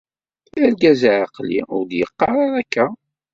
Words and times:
Argaz 0.63 1.01
aɛeqli 1.11 1.59
ur 1.75 1.81
d-yeqqar 1.89 2.33
ara 2.43 2.57
akka. 2.63 2.85